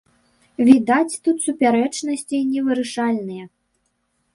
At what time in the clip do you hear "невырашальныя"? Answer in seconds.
2.53-3.45